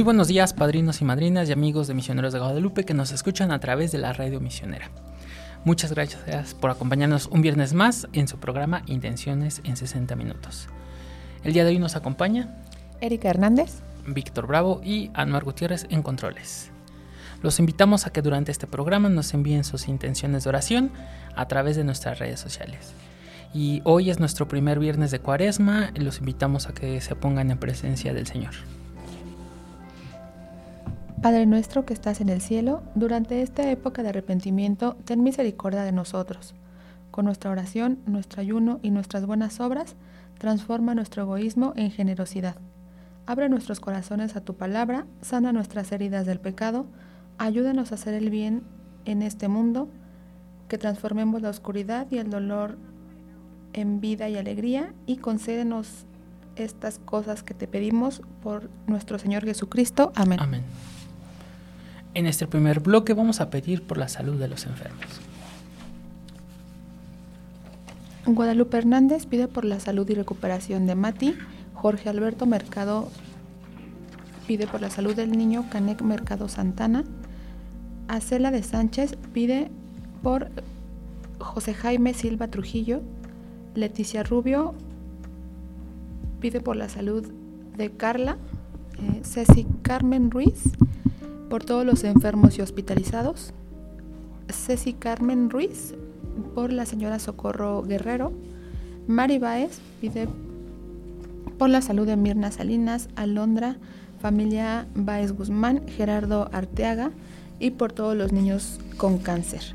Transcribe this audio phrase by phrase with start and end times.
[0.00, 3.52] Muy buenos días, padrinos y madrinas y amigos de Misioneros de Guadalupe que nos escuchan
[3.52, 4.90] a través de la radio misionera.
[5.66, 10.68] Muchas gracias por acompañarnos un viernes más en su programa Intenciones en 60 Minutos.
[11.44, 12.62] El día de hoy nos acompaña
[13.02, 16.70] Erika Hernández, Víctor Bravo y Anuar Gutiérrez en Controles.
[17.42, 20.92] Los invitamos a que durante este programa nos envíen sus intenciones de oración
[21.36, 22.94] a través de nuestras redes sociales.
[23.52, 27.50] Y hoy es nuestro primer viernes de cuaresma y los invitamos a que se pongan
[27.50, 28.54] en presencia del Señor.
[31.22, 35.92] Padre nuestro que estás en el cielo, durante esta época de arrepentimiento, ten misericordia de
[35.92, 36.54] nosotros.
[37.10, 39.96] Con nuestra oración, nuestro ayuno y nuestras buenas obras,
[40.38, 42.56] transforma nuestro egoísmo en generosidad.
[43.26, 46.86] Abre nuestros corazones a tu palabra, sana nuestras heridas del pecado,
[47.36, 48.62] ayúdanos a hacer el bien
[49.04, 49.90] en este mundo,
[50.68, 52.78] que transformemos la oscuridad y el dolor
[53.74, 56.06] en vida y alegría, y concédenos
[56.56, 60.12] estas cosas que te pedimos por nuestro Señor Jesucristo.
[60.14, 60.40] Amén.
[60.40, 60.62] Amén.
[62.14, 65.04] En este primer bloque vamos a pedir por la salud de los enfermos.
[68.26, 71.36] Guadalupe Hernández pide por la salud y recuperación de Mati.
[71.74, 73.08] Jorge Alberto Mercado
[74.46, 77.04] pide por la salud del niño Canec Mercado Santana.
[78.08, 79.70] Acela de Sánchez pide
[80.22, 80.50] por
[81.38, 83.02] José Jaime Silva Trujillo.
[83.74, 84.74] Leticia Rubio
[86.40, 87.24] pide por la salud
[87.76, 88.36] de Carla.
[88.98, 90.64] Eh, Ceci Carmen Ruiz
[91.50, 93.52] por todos los enfermos y hospitalizados.
[94.48, 95.94] Ceci Carmen Ruiz,
[96.54, 98.32] por la señora Socorro Guerrero.
[99.06, 100.28] Mari Baez pide
[101.58, 103.76] por la salud de Mirna Salinas, Alondra,
[104.20, 107.10] familia Baez Guzmán, Gerardo Arteaga
[107.58, 109.74] y por todos los niños con cáncer.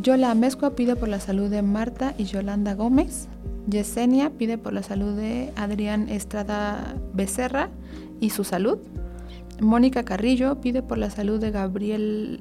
[0.00, 3.28] Yola Amezcua pide por la salud de Marta y Yolanda Gómez.
[3.68, 7.68] Yesenia pide por la salud de Adrián Estrada Becerra
[8.20, 8.78] y su salud.
[9.62, 12.40] Mónica Carrillo pide por la salud de Gabriel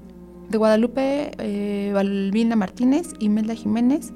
[0.50, 4.12] de Guadalupe eh, Balbina Martínez, Imelda Jiménez,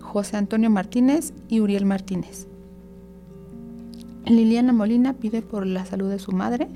[0.00, 2.48] José Antonio Martínez y Uriel Martínez.
[4.24, 6.68] Liliana Molina pide por la salud de su madre.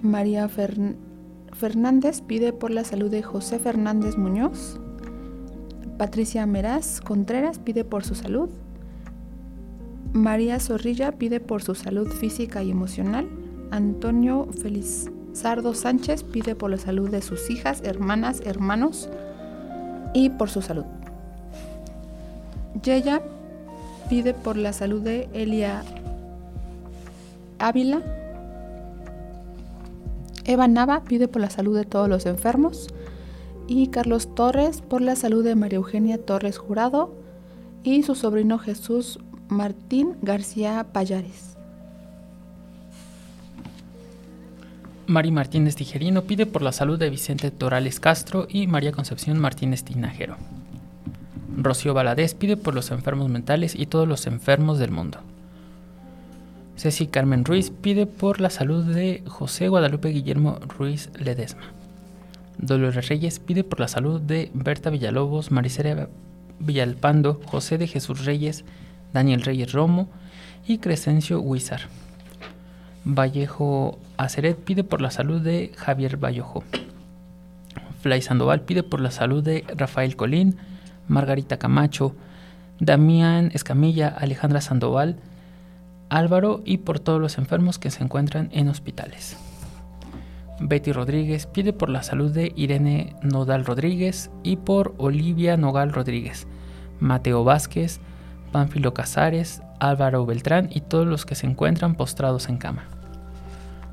[0.00, 4.80] María Fernández pide por la salud de José Fernández Muñoz.
[5.96, 8.48] Patricia Meraz Contreras pide por su salud.
[10.12, 13.28] María Zorrilla pide por su salud física y emocional.
[13.72, 19.08] Antonio Felizardo Sánchez pide por la salud de sus hijas, hermanas, hermanos
[20.12, 20.84] y por su salud.
[22.82, 23.22] Yeya
[24.10, 25.84] pide por la salud de Elia
[27.58, 28.02] Ávila.
[30.44, 32.88] Eva Nava pide por la salud de todos los enfermos.
[33.68, 37.14] Y Carlos Torres por la salud de María Eugenia Torres Jurado
[37.84, 39.18] y su sobrino Jesús
[39.48, 41.51] Martín García Payares.
[45.06, 49.82] Mari Martínez Tijerino pide por la salud de Vicente Torales Castro y María Concepción Martínez
[49.82, 50.36] Tinajero.
[51.56, 55.18] Rocío Valadez pide por los enfermos mentales y todos los enfermos del mundo.
[56.76, 61.62] Ceci Carmen Ruiz pide por la salud de José Guadalupe Guillermo Ruiz Ledesma.
[62.58, 66.08] Dolores Reyes pide por la salud de Berta Villalobos, Maricela
[66.60, 68.64] Villalpando, José de Jesús Reyes,
[69.12, 70.08] Daniel Reyes Romo
[70.66, 71.82] y Crescencio Huizar.
[73.04, 76.62] Vallejo Aceret pide por la salud de Javier Vallejo.
[78.00, 80.56] Fly Sandoval pide por la salud de Rafael Colín,
[81.08, 82.14] Margarita Camacho,
[82.78, 85.16] Damián Escamilla, Alejandra Sandoval,
[86.08, 89.36] Álvaro y por todos los enfermos que se encuentran en hospitales.
[90.60, 96.46] Betty Rodríguez pide por la salud de Irene Nodal Rodríguez y por Olivia Nogal Rodríguez,
[97.00, 98.00] Mateo Vázquez,
[98.52, 102.84] Pánfilo Casares, Álvaro Beltrán y todos los que se encuentran postrados en cama.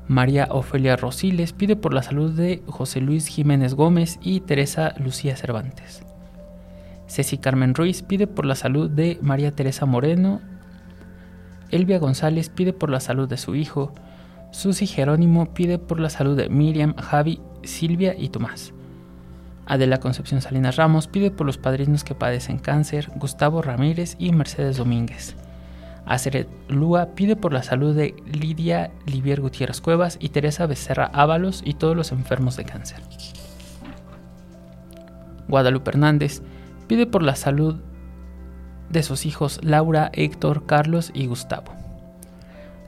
[0.06, 5.36] María Ofelia Rosiles pide por la salud de José Luis Jiménez Gómez y Teresa Lucía
[5.36, 6.02] Cervantes.
[7.06, 10.40] Ceci Carmen Ruiz pide por la salud de María Teresa Moreno,
[11.70, 13.92] Elvia González pide por la salud de su hijo.
[14.50, 18.72] Susi Jerónimo pide por la salud de Miriam, Javi, Silvia y Tomás.
[19.66, 24.78] Adela Concepción Salinas Ramos pide por los padrinos que padecen cáncer, Gustavo Ramírez y Mercedes
[24.78, 25.36] Domínguez.
[26.06, 31.62] Aceret Lúa pide por la salud de Lidia Livier Gutiérrez Cuevas y Teresa Becerra Ábalos
[31.64, 33.00] y todos los enfermos de cáncer.
[35.48, 36.42] Guadalupe Hernández
[36.86, 37.76] pide por la salud
[38.88, 41.72] de sus hijos Laura, Héctor, Carlos y Gustavo.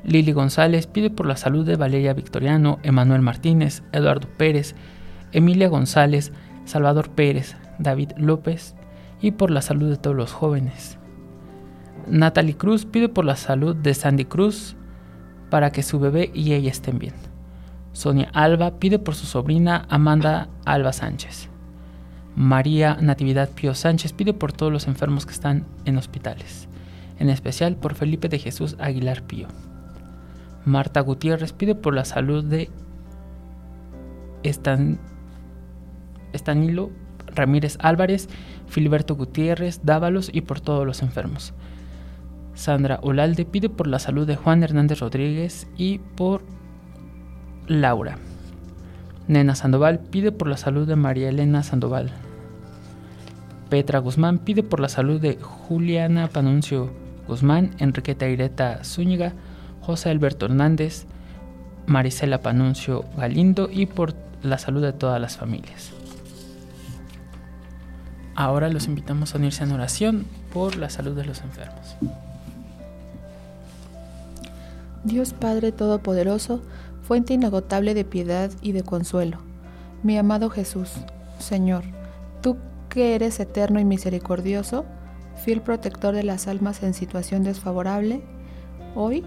[0.04, 4.74] Lili González pide por la salud de Valeria Victoriano, Emanuel Martínez, Eduardo Pérez,
[5.30, 6.32] Emilia González,
[6.64, 8.74] Salvador Pérez, David López
[9.20, 10.98] y por la salud de todos los jóvenes.
[12.06, 14.76] Natalie Cruz pide por la salud de Sandy Cruz
[15.50, 17.14] para que su bebé y ella estén bien.
[17.92, 21.48] Sonia Alba pide por su sobrina Amanda Alba Sánchez.
[22.34, 26.68] María Natividad Pío Sánchez pide por todos los enfermos que están en hospitales,
[27.18, 29.48] en especial por Felipe de Jesús Aguilar Pío.
[30.64, 32.70] Marta Gutiérrez pide por la salud de
[34.42, 34.98] Estan,
[36.32, 36.90] Estanilo
[37.34, 38.28] Ramírez Álvarez,
[38.68, 41.52] Filiberto Gutiérrez, Dávalos y por todos los enfermos.
[42.54, 46.42] Sandra Olalde pide por la salud de Juan Hernández Rodríguez y por
[47.66, 48.18] Laura.
[49.28, 52.10] Nena Sandoval pide por la salud de María Elena Sandoval.
[53.70, 56.90] Petra Guzmán pide por la salud de Juliana Panuncio
[57.26, 59.32] Guzmán, Enriqueta Ireta Zúñiga,
[59.80, 61.06] José Alberto Hernández,
[61.86, 65.92] Marisela Panuncio Galindo y por la salud de todas las familias.
[68.34, 71.96] Ahora los invitamos a unirse en oración por la salud de los enfermos.
[75.04, 76.62] Dios Padre Todopoderoso,
[77.02, 79.38] fuente inagotable de piedad y de consuelo.
[80.04, 80.92] Mi amado Jesús,
[81.38, 81.82] Señor,
[82.40, 82.56] tú
[82.88, 84.84] que eres eterno y misericordioso,
[85.44, 88.22] fiel protector de las almas en situación desfavorable,
[88.94, 89.24] hoy,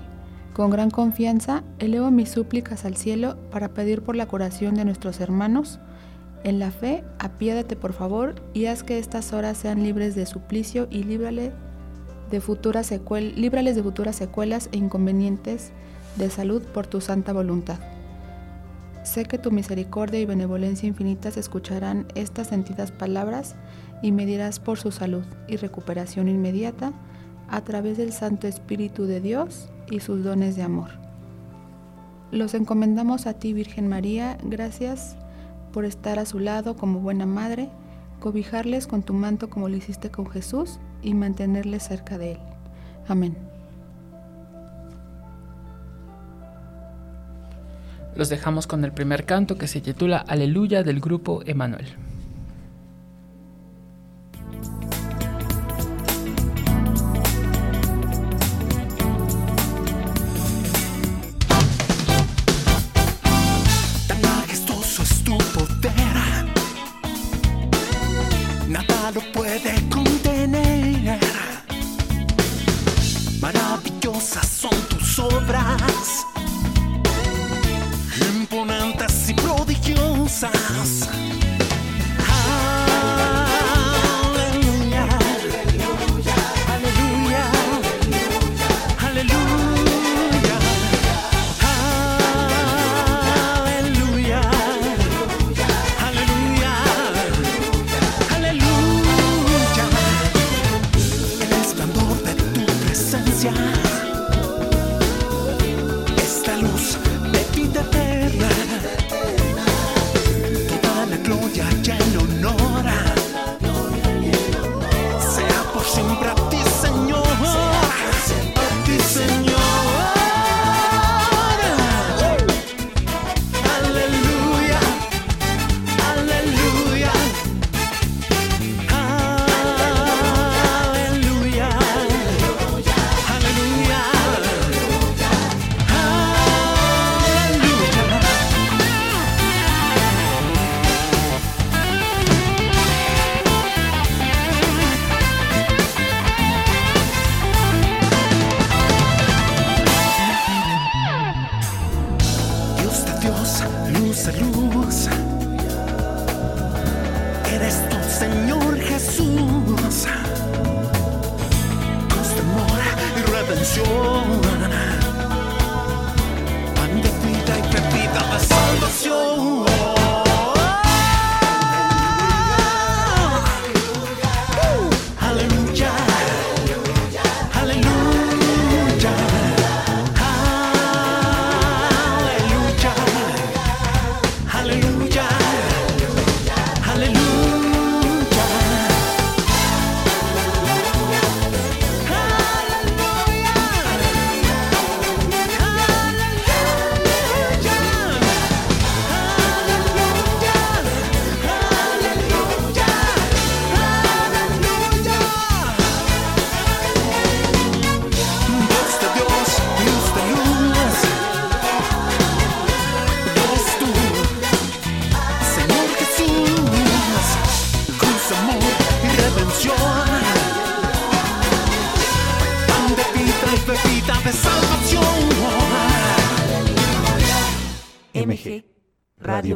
[0.54, 5.20] con gran confianza, elevo mis súplicas al cielo para pedir por la curación de nuestros
[5.20, 5.80] hermanos.
[6.46, 10.88] En la fe, apiádate por favor y haz que estas horas sean libres de suplicio
[10.90, 11.52] y líbrale
[12.32, 12.92] de futuras
[13.36, 15.72] líbrales de futuras secuelas e inconvenientes
[16.16, 17.80] de salud por tu santa voluntad.
[19.04, 23.56] Sé que tu misericordia y benevolencia infinitas escucharán estas sentidas palabras
[24.02, 26.92] y me dirás por su salud y recuperación inmediata
[27.50, 30.90] a través del Santo Espíritu de Dios y sus dones de amor.
[32.32, 35.16] Los encomendamos a ti, Virgen María, gracias
[35.72, 37.70] por estar a su lado como buena madre,
[38.20, 42.40] cobijarles con tu manto como lo hiciste con Jesús y mantenerles cerca de Él.
[43.08, 43.36] Amén.
[48.16, 52.05] Los dejamos con el primer canto que se titula Aleluya del grupo Emanuel.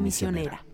[0.10, 0.66] Misionera.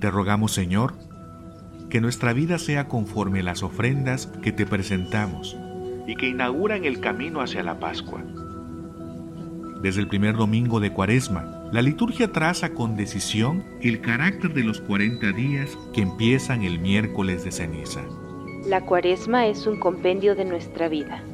[0.00, 0.98] Te rogamos, Señor,
[1.88, 5.56] que nuestra vida sea conforme las ofrendas que te presentamos
[6.06, 8.22] y que inauguran el camino hacia la Pascua.
[9.82, 14.82] Desde el primer domingo de Cuaresma, la liturgia traza con decisión el carácter de los
[14.82, 18.02] 40 días que empiezan el miércoles de ceniza.
[18.66, 21.24] La Cuaresma es un compendio de nuestra vida,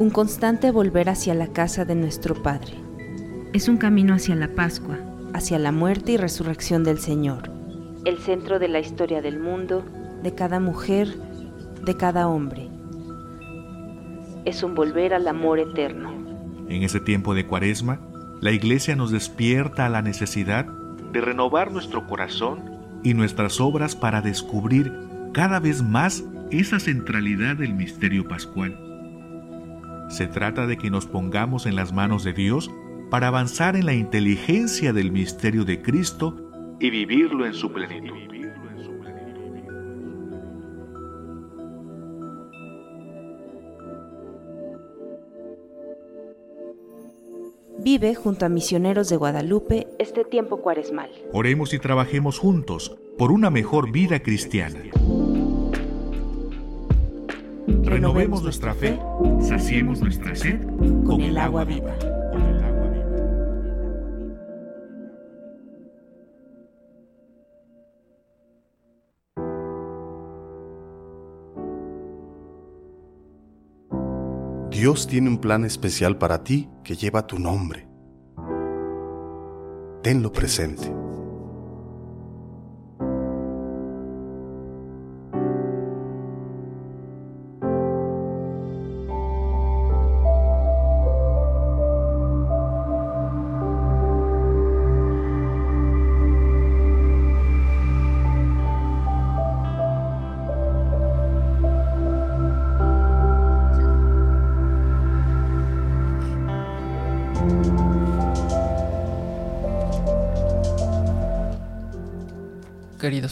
[0.00, 2.72] un constante volver hacia la casa de nuestro Padre.
[3.52, 4.98] Es un camino hacia la Pascua,
[5.34, 7.50] hacia la muerte y resurrección del Señor,
[8.06, 9.84] el centro de la historia del mundo,
[10.22, 11.08] de cada mujer,
[11.84, 12.70] de cada hombre.
[14.46, 16.14] Es un volver al amor eterno.
[16.70, 18.00] En ese tiempo de cuaresma,
[18.40, 20.64] la iglesia nos despierta a la necesidad
[21.12, 22.62] de renovar nuestro corazón
[23.04, 24.94] y nuestras obras para descubrir
[25.34, 28.89] cada vez más esa centralidad del misterio pascual.
[30.10, 32.68] Se trata de que nos pongamos en las manos de Dios
[33.10, 36.50] para avanzar en la inteligencia del misterio de Cristo
[36.80, 38.16] y vivirlo en su plenitud.
[47.78, 51.10] Vive junto a misioneros de Guadalupe este tiempo cuaresmal.
[51.32, 54.82] Oremos y trabajemos juntos por una mejor vida cristiana.
[57.84, 58.98] Renovemos nuestra fe,
[59.40, 60.60] saciemos nuestra sed
[61.04, 61.94] con el agua viva.
[74.70, 77.86] Dios tiene un plan especial para ti que lleva tu nombre.
[80.02, 80.99] Tenlo presente.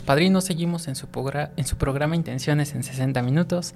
[0.09, 1.07] Padrinos, seguimos en su,
[1.59, 3.75] en su programa Intenciones en 60 minutos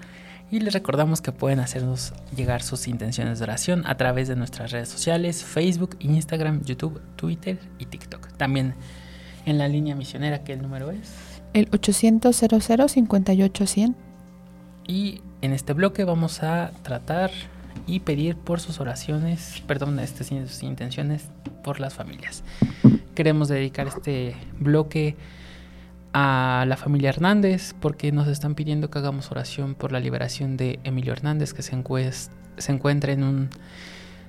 [0.51, 4.71] y les recordamos que pueden hacernos llegar sus intenciones de oración a través de nuestras
[4.71, 8.33] redes sociales, Facebook, Instagram, YouTube, Twitter y TikTok.
[8.39, 8.73] También
[9.45, 11.13] en la línea misionera, que el número es...
[11.53, 13.97] El 800 58 100
[14.87, 17.31] Y en este bloque vamos a tratar
[17.87, 21.27] y pedir por sus oraciones, perdón, este, sus intenciones
[21.63, 22.43] por las familias.
[23.15, 25.15] Queremos dedicar este bloque
[26.13, 30.79] a la familia Hernández porque nos están pidiendo que hagamos oración por la liberación de
[30.85, 31.83] Emilio Hernández que se,
[32.59, 33.51] se encuentra en, un,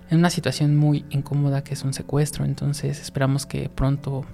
[0.10, 2.46] en una situación muy incómoda que es un secuestro.
[2.46, 4.26] Entonces esperamos que pronto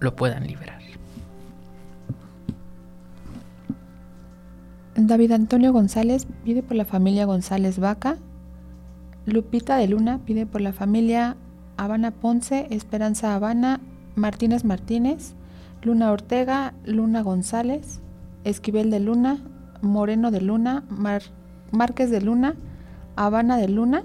[0.00, 0.84] lo puedan liberar.
[4.96, 8.16] David Antonio González pide por la familia González Vaca.
[9.26, 11.36] Lupita de Luna pide por la familia
[11.76, 13.80] Habana Ponce, Esperanza Habana,
[14.14, 15.34] Martínez Martínez.
[15.84, 18.00] Luna Ortega, Luna González,
[18.44, 19.38] Esquivel de Luna,
[19.82, 20.84] Moreno de Luna,
[21.72, 22.56] Márquez de Luna,
[23.16, 24.02] Habana de Luna.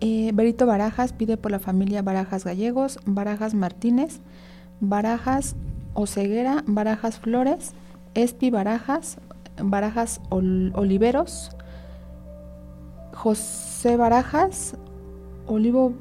[0.00, 4.20] Eh, Berito Barajas pide por la familia Barajas Gallegos, Barajas Martínez,
[4.80, 5.56] Barajas
[5.94, 7.72] Oceguera, Barajas Flores,
[8.14, 9.18] Espi Barajas,
[9.62, 11.50] Barajas Oliveros,
[13.14, 14.76] José Barajas,
[15.46, 15.94] Olivo,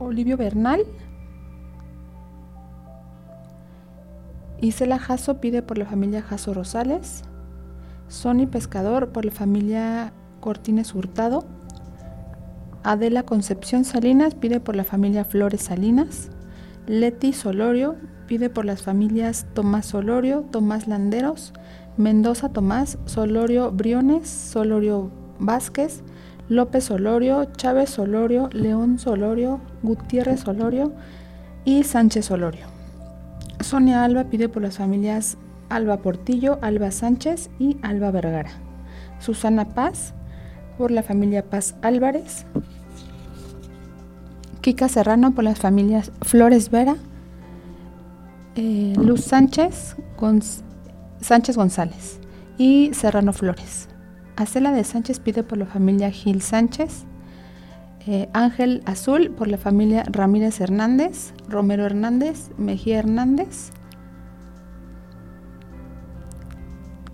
[0.00, 0.84] Olivio Bernal,
[4.60, 7.22] Isela Jasso pide por la familia Jasso Rosales.
[8.08, 11.44] Sony Pescador por la familia Cortines Hurtado.
[12.82, 16.30] Adela Concepción Salinas pide por la familia Flores Salinas.
[16.86, 17.96] Leti Solorio
[18.26, 21.52] pide por las familias Tomás Solorio, Tomás Landeros,
[21.96, 26.02] Mendoza Tomás, Solorio Briones, Solorio Vázquez,
[26.48, 30.92] López Solorio, Chávez Solorio, León Solorio, Gutiérrez Solorio
[31.64, 32.77] y Sánchez Solorio.
[33.60, 35.36] Sonia Alba pide por las familias
[35.68, 38.50] Alba Portillo, Alba Sánchez y Alba Vergara.
[39.18, 40.14] Susana Paz
[40.76, 42.46] por la familia Paz Álvarez.
[44.60, 46.96] Kika Serrano por las familias Flores Vera.
[48.54, 50.64] Eh, Luz Sánchez, González
[52.58, 53.88] y Serrano Flores.
[54.36, 57.04] Acela de Sánchez pide por la familia Gil Sánchez.
[58.06, 63.70] Eh, Ángel Azul por la familia Ramírez Hernández, Romero Hernández, Mejía Hernández,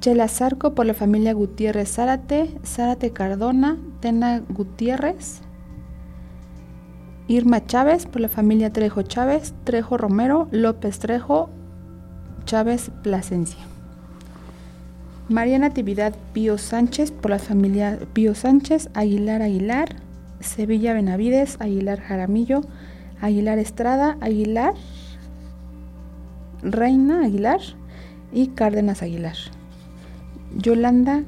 [0.00, 5.40] Chela Zarco por la familia Gutiérrez Zárate, Zárate Cardona, Tena Gutiérrez,
[7.26, 11.48] Irma Chávez por la familia Trejo Chávez, Trejo Romero, López Trejo,
[12.44, 13.64] Chávez Plasencia.
[15.30, 19.96] María Natividad Pío Sánchez por la familia Pío Sánchez, Aguilar Aguilar,
[20.40, 22.60] Sevilla Benavides, Aguilar Jaramillo,
[23.24, 24.74] Aguilar Estrada, Aguilar,
[26.62, 27.60] Reina Aguilar
[28.34, 29.36] y Cárdenas Aguilar.
[30.54, 31.24] Yolanda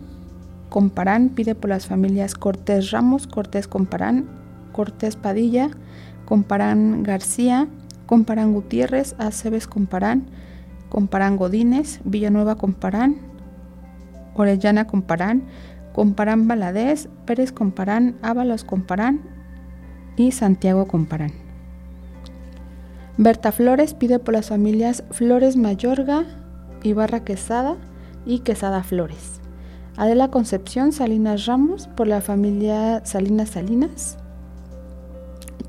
[0.69, 4.27] Comparán pide por las familias Cortés Ramos, Cortés Comparán,
[4.73, 5.71] Cortés Padilla,
[6.27, 7.67] Comparán García,
[8.05, 10.27] Comparán Gutiérrez, Aceves Comparán,
[10.91, 13.17] Comparán Godínez, Villanueva Comparán,
[14.35, 15.45] Orellana Comparán,
[15.95, 19.23] Comparán Baladés, Pérez Comparán, Ábalos Comparán
[20.19, 21.46] y Santiago Comparán.
[23.19, 26.25] Berta Flores pide por las familias Flores Mayorga,
[26.83, 27.77] Ibarra Quesada
[28.27, 29.41] y Quesada Flores.
[29.97, 34.19] Adela Concepción Salinas Ramos por la familia Salinas Salinas.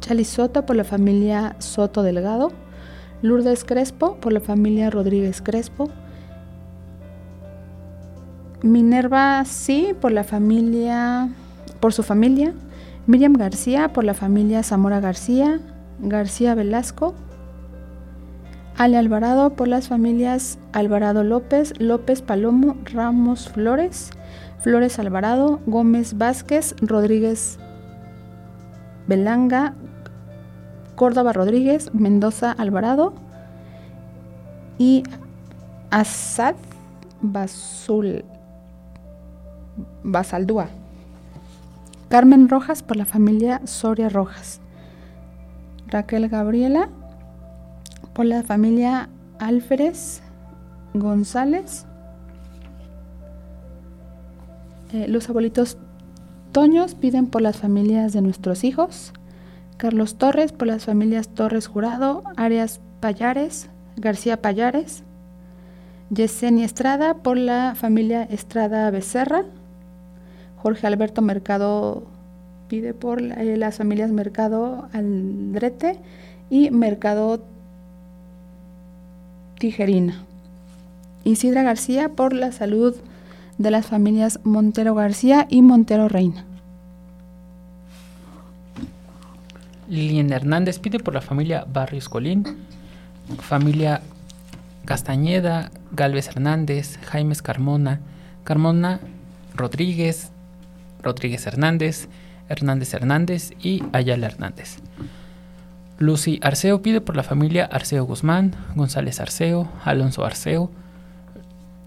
[0.01, 2.51] Chali Soto por la familia Soto Delgado.
[3.22, 5.89] Lourdes Crespo por la familia Rodríguez Crespo.
[8.62, 11.29] Minerva Sí por la familia
[11.79, 12.53] por su familia.
[13.05, 15.62] Miriam García por la familia Zamora García,
[16.00, 17.16] García Velasco,
[18.77, 24.11] Ale Alvarado por las familias Alvarado López, López Palomo, Ramos Flores,
[24.59, 27.57] Flores Alvarado, Gómez Vázquez, Rodríguez
[29.07, 29.74] Belanga,
[30.96, 33.13] Córdoba Rodríguez, Mendoza Alvarado
[34.77, 35.01] y
[35.90, 36.55] Asad
[37.22, 38.25] Basul,
[40.03, 40.68] Basaldúa.
[42.09, 44.61] Carmen Rojas por la familia Soria Rojas.
[45.87, 46.90] Raquel Gabriela
[48.18, 50.24] por la familia Alférez
[50.96, 51.86] González.
[54.92, 55.77] Eh, los abuelitos
[56.51, 59.14] Toños piden por las familias de nuestros hijos.
[59.77, 65.03] Carlos Torres por las familias Torres Jurado, Arias Payares, García Payares.
[66.10, 69.44] Yesenia Estrada por la familia Estrada Becerra.
[70.56, 72.08] Jorge Alberto Mercado
[72.68, 76.00] pide por eh, las familias Mercado Aldrete
[76.50, 77.44] y Mercado
[79.57, 80.24] Tijerina.
[81.24, 82.96] Isidra García por la salud
[83.57, 86.46] de las familias Montero García y Montero Reina.
[89.89, 92.46] Lilian Hernández pide por la familia Barrios Colín,
[93.39, 94.01] familia
[94.85, 98.01] Castañeda, Galvez Hernández, Jaimes Carmona,
[98.43, 99.00] Carmona
[99.55, 100.29] Rodríguez,
[101.01, 102.09] Rodríguez Hernández,
[102.50, 104.77] Hernández Hernández y Ayala Hernández.
[106.00, 110.70] Lucy Arceo pide por la familia Arceo Guzmán, González Arceo, Alonso Arceo.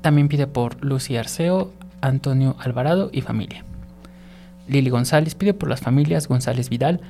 [0.01, 3.65] También pide por Lucy Arceo, Antonio Alvarado y familia.
[4.67, 7.01] Lili González pide por las familias González Vidal,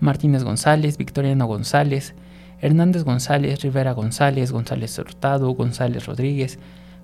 [0.00, 2.14] Martínez González, Victoriano González,
[2.60, 6.58] Hernández González, Rivera González, González Hurtado, González Rodríguez,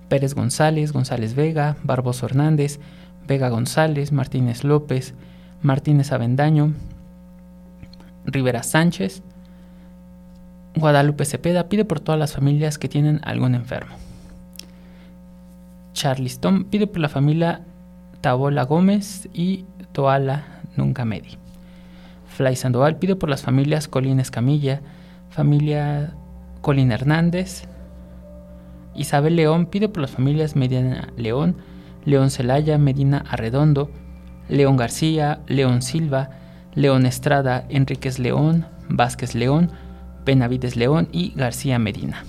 [0.07, 2.79] Pérez González, González Vega, Barboso Hernández,
[3.27, 5.15] Vega González, Martínez López,
[5.63, 6.73] Martínez Avendaño,
[8.25, 9.23] Rivera Sánchez,
[10.79, 13.95] Guadalupe Cepeda pide por todas las familias que tienen algún enfermo.
[15.93, 17.61] Charliston pide por la familia
[18.21, 20.43] Tabola Gómez y Toala
[20.75, 21.37] Nunca Medi.
[22.27, 24.81] Fly Sandoval pide por las familias Colín Escamilla,
[25.29, 26.13] familia
[26.61, 27.67] Colín Hernández.
[28.95, 31.57] Isabel León pide por las familias Medina León,
[32.05, 33.89] León Celaya, Medina Arredondo,
[34.49, 36.29] León García, León Silva,
[36.75, 39.71] León Estrada, Enríquez León, Vázquez León,
[40.27, 42.25] Benavides León y García Medina.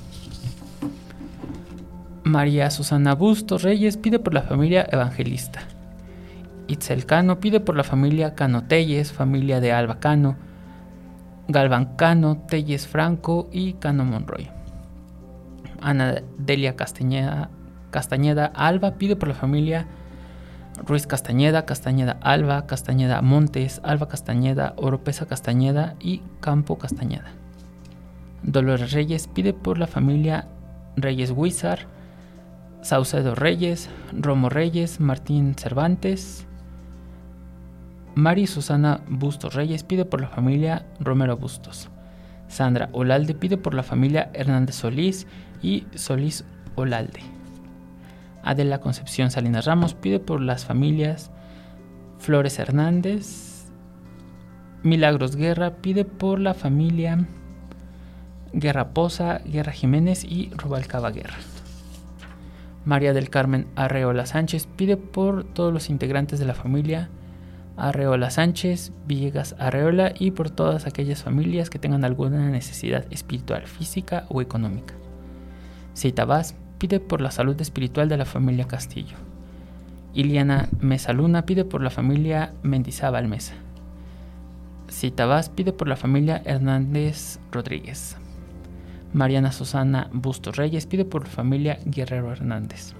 [2.22, 5.62] María Susana Bustos Reyes pide por la familia evangelista.
[6.68, 10.36] Itzel Cano pide por la familia Cano Telles, familia de Alba Cano,
[11.48, 14.48] Galván Cano, Telles Franco y Cano Monroy.
[15.80, 17.50] Ana Delia Castañeda,
[17.90, 19.88] Castañeda Alba pide por la familia
[20.86, 27.32] Ruiz Castañeda, Castañeda Alba, Castañeda Montes, Alba Castañeda, Oropesa Castañeda y Campo Castañeda.
[28.42, 30.48] Dolores Reyes pide por la familia
[30.96, 31.80] Reyes Huizar,
[32.82, 36.46] Saucedo Reyes, Romo Reyes, Martín Cervantes.
[38.14, 41.88] Mari Susana Bustos Reyes pide por la familia Romero Bustos.
[42.48, 45.26] Sandra Olalde pide por la familia Hernández Solís
[45.62, 47.20] y Solís Olalde.
[48.42, 51.30] Adela Concepción Salinas Ramos pide por las familias
[52.18, 53.70] Flores Hernández.
[54.82, 57.26] Milagros Guerra pide por la familia
[58.52, 61.36] Guerra Poza, Guerra Jiménez y Rubalcaba Guerra.
[62.84, 67.10] María del Carmen Arreola Sánchez pide por todos los integrantes de la familia
[67.76, 74.24] Arreola Sánchez, Villegas Arreola y por todas aquellas familias que tengan alguna necesidad espiritual, física
[74.28, 74.94] o económica.
[75.94, 79.16] Seitabás pide por la salud espiritual de la familia Castillo.
[80.14, 83.54] Iliana Mesa Luna pide por la familia Mendizábal Mesa.
[84.90, 88.16] Citabás pide por la familia Hernández Rodríguez.
[89.12, 92.94] Mariana Susana Bustos Reyes pide por la familia Guerrero Hernández.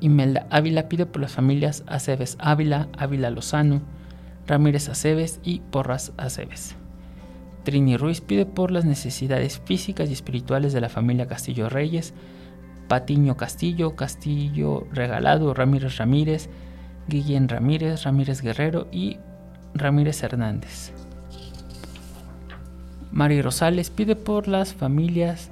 [0.00, 3.82] Imelda Ávila pide por las familias Aceves Ávila, Ávila Lozano,
[4.46, 6.74] Ramírez Aceves y Porras Aceves.
[7.64, 12.14] Trini Ruiz pide por las necesidades físicas y espirituales de la familia Castillo Reyes,
[12.88, 16.48] Patiño Castillo, Castillo Regalado, Ramírez Ramírez,
[17.06, 19.18] Guillén Ramírez, Ramírez Guerrero y
[19.74, 20.92] Ramírez Hernández.
[23.12, 25.50] Mari Rosales pide por las familias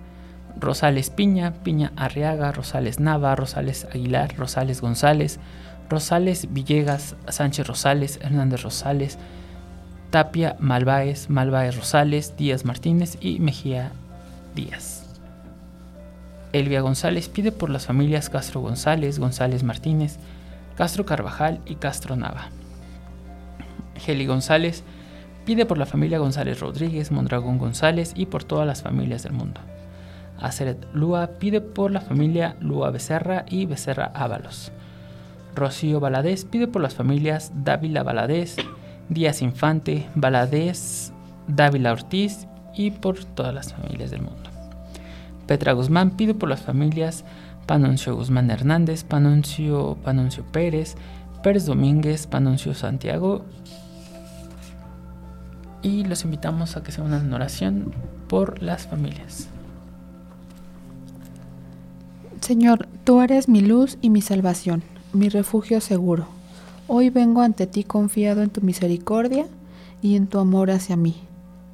[0.59, 5.39] Rosales Piña, Piña Arriaga, Rosales Nava, Rosales Aguilar, Rosales González,
[5.89, 9.19] Rosales Villegas, Sánchez Rosales, Hernández Rosales,
[10.11, 13.93] Tapia Malváez, Malváez Rosales, Díaz Martínez y Mejía
[14.55, 15.05] Díaz.
[16.53, 20.19] Elvia González pide por las familias Castro González, González Martínez,
[20.77, 22.49] Castro Carvajal y Castro Nava.
[24.07, 24.83] Heli González
[25.49, 29.63] pide por la familia González Rodríguez, Mondragón González y por todas las familias del mundo.
[30.39, 34.73] Aceret Lua pide por la familia Lua Becerra y Becerra Ábalos.
[35.55, 38.57] Rocío Valadez pide por las familias Dávila Valadez,
[39.09, 41.15] Díaz Infante, Valadez,
[41.47, 44.51] Dávila Ortiz y por todas las familias del mundo.
[45.47, 47.25] Petra Guzmán pide por las familias
[47.65, 50.95] Panuncio Guzmán Hernández, Panuncio, Panuncio Pérez,
[51.43, 53.47] Pérez Domínguez, Panuncio Santiago
[55.83, 57.93] y los invitamos a que se unan en oración
[58.29, 59.49] por las familias.
[62.41, 66.27] Señor, tú eres mi luz y mi salvación, mi refugio seguro.
[66.87, 69.47] Hoy vengo ante ti confiado en tu misericordia
[70.01, 71.17] y en tu amor hacia mí.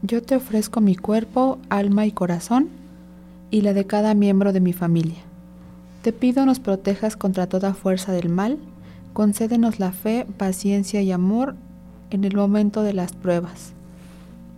[0.02, 2.68] Yo te ofrezco mi cuerpo, alma y corazón
[3.50, 5.20] y la de cada miembro de mi familia.
[6.02, 8.58] Te pido nos protejas contra toda fuerza del mal,
[9.12, 11.54] concédenos la fe, paciencia y amor
[12.10, 13.74] en el momento de las pruebas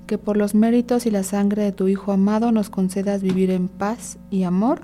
[0.06, 3.68] que por los méritos y la sangre de tu Hijo amado nos concedas vivir en
[3.68, 4.80] paz y amor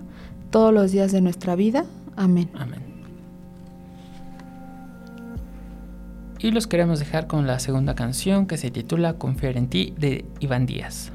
[0.51, 1.85] todos los días de nuestra vida.
[2.17, 2.51] Amén.
[2.55, 2.81] Amén.
[6.39, 10.25] Y los queremos dejar con la segunda canción que se titula Confiar en ti de
[10.41, 11.13] Iván Díaz.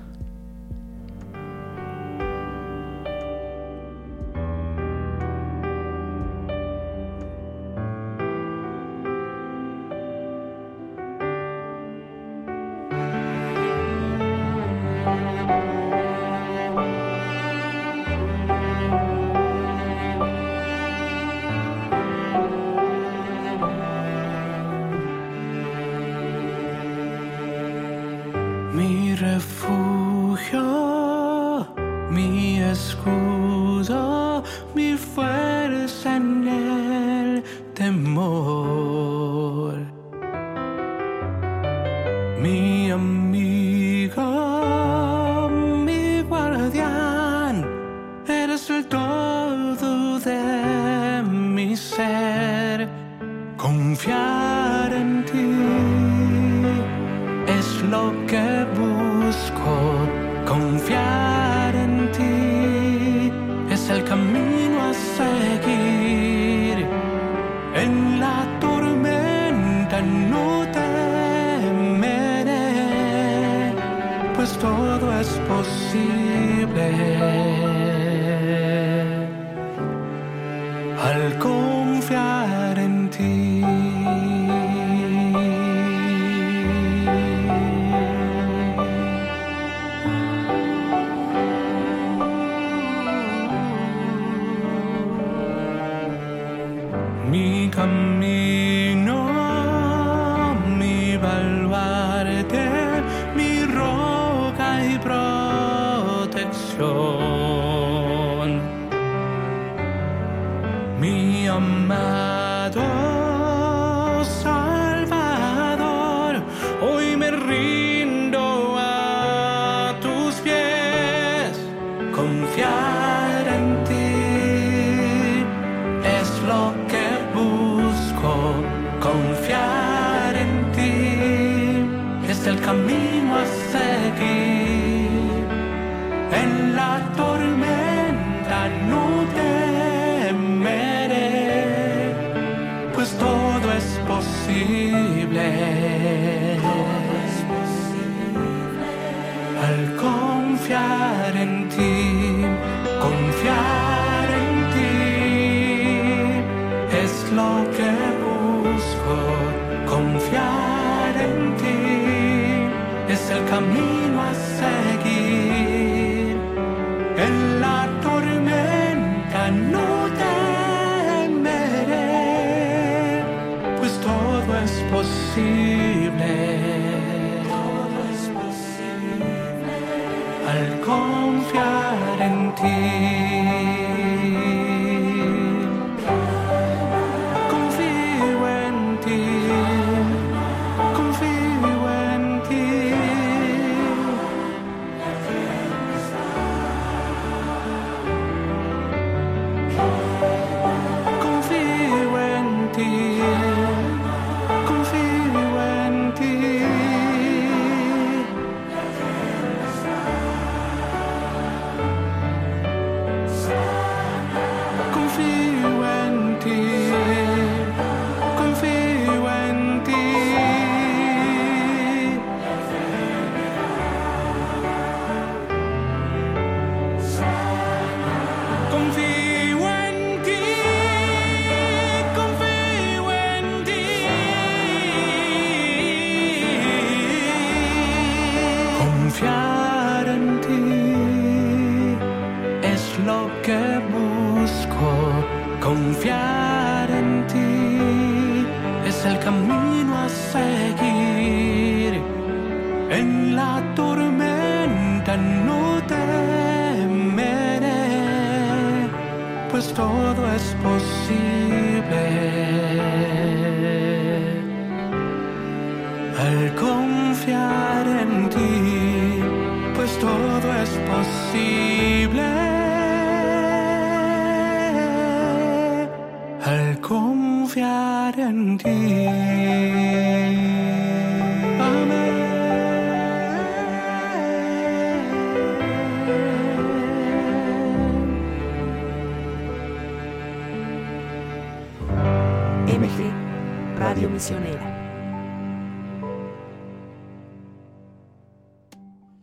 [183.08, 184.17] You.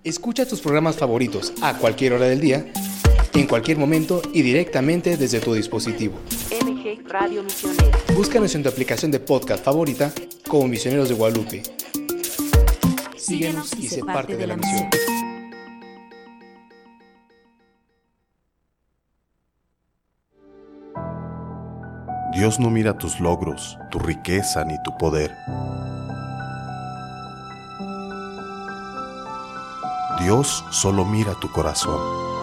[0.04, 2.70] Escucha tus programas favoritos a cualquier hora del día,
[3.32, 6.14] en cualquier momento y directamente desde tu dispositivo.
[6.50, 7.98] MG Radio Misionera.
[8.14, 10.12] Búscanos en tu aplicación de podcast favorita
[10.46, 11.62] como Misioneros de Guadalupe.
[13.16, 14.90] Síguenos y sé parte de la misión.
[22.44, 25.34] Dios no mira tus logros, tu riqueza ni tu poder
[30.20, 32.33] Dios solo mira tu corazón.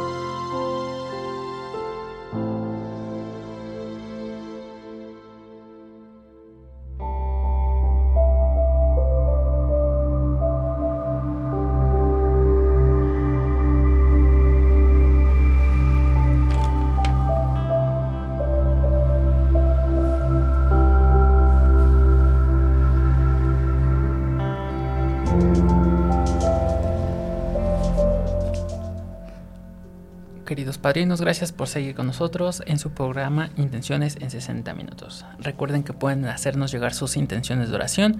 [30.81, 35.25] Padrinos, gracias por seguir con nosotros en su programa Intenciones en 60 minutos.
[35.39, 38.19] Recuerden que pueden hacernos llegar sus intenciones de oración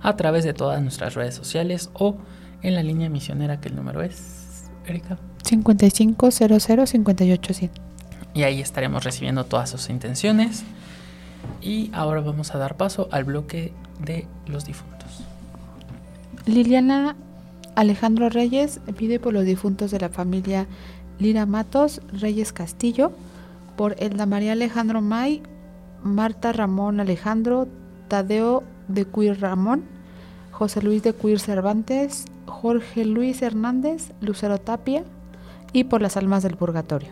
[0.00, 2.16] a través de todas nuestras redes sociales o
[2.62, 5.18] en la línea misionera que el número es, Erika.
[5.44, 6.40] 5500
[8.34, 10.64] Y ahí estaremos recibiendo todas sus intenciones.
[11.62, 13.72] Y ahora vamos a dar paso al bloque
[14.04, 15.24] de los difuntos.
[16.46, 17.16] Liliana
[17.74, 20.66] Alejandro Reyes pide por los difuntos de la familia
[21.18, 23.12] Lira Matos Reyes Castillo,
[23.76, 25.42] por Elda María Alejandro May,
[26.02, 27.68] Marta Ramón Alejandro,
[28.08, 29.84] Tadeo de Cuir Ramón,
[30.50, 35.04] José Luis de Cuir Cervantes, Jorge Luis Hernández, Lucero Tapia
[35.72, 37.10] y por las almas del purgatorio.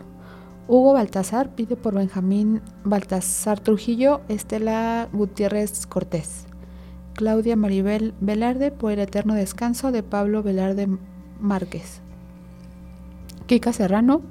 [0.68, 6.46] Hugo Baltasar pide por Benjamín Baltasar Trujillo, Estela Gutiérrez Cortés.
[7.14, 10.88] Claudia Maribel Velarde por el eterno descanso de Pablo Velarde
[11.38, 12.02] Márquez.
[13.46, 14.22] Kika Serrano,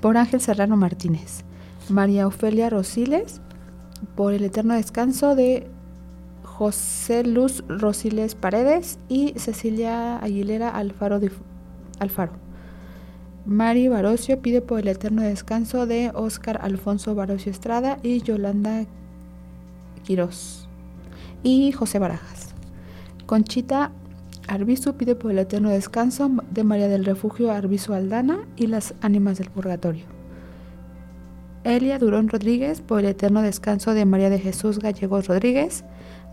[0.00, 1.44] por Ángel Serrano Martínez.
[1.88, 3.40] María Ofelia Rosiles,
[4.16, 5.68] por el eterno descanso de
[6.42, 11.20] José Luz Rosiles Paredes y Cecilia Aguilera Alfaro.
[11.98, 12.32] Alfaro.
[13.46, 18.86] Mari Barocio pide por el eterno descanso de Óscar Alfonso Barocio Estrada y Yolanda
[20.02, 20.68] Quirós.
[21.42, 22.54] Y José Barajas.
[23.26, 23.92] Conchita
[24.48, 29.38] Arbizu pide por el eterno descanso de María del Refugio Arbizu Aldana y las ánimas
[29.38, 30.04] del purgatorio.
[31.64, 35.84] Elia Durón Rodríguez por el eterno descanso de María de Jesús Gallegos Rodríguez,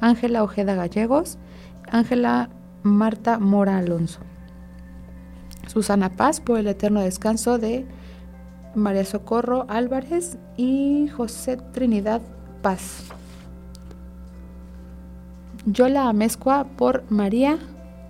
[0.01, 1.37] Ángela Ojeda Gallegos,
[1.89, 2.49] Ángela
[2.83, 4.19] Marta Mora Alonso.
[5.67, 7.85] Susana Paz por el eterno descanso de
[8.75, 12.21] María Socorro Álvarez y José Trinidad
[12.61, 13.05] Paz.
[15.65, 17.57] Yola Amezcua por María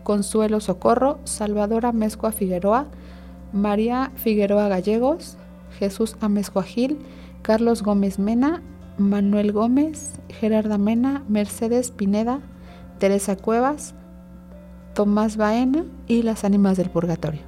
[0.04, 2.88] Consuelo Socorro, Salvadora Mezcua Figueroa,
[3.54, 5.38] María Figueroa Gallegos,
[5.78, 6.52] Jesús Ames
[7.42, 8.62] Carlos Gómez Mena,
[8.98, 12.40] Manuel Gómez, Gerarda Mena, Mercedes Pineda,
[13.00, 13.96] Teresa Cuevas,
[14.94, 17.42] Tomás Baena y las ánimas del purgatorio.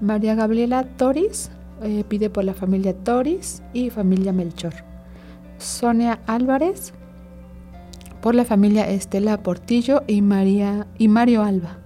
[0.00, 1.50] María Gabriela Toris
[1.82, 4.74] eh, pide por la familia Toris y familia Melchor.
[5.58, 6.92] Sonia Álvarez
[8.20, 11.78] por la familia Estela Portillo y, María, y Mario Alba.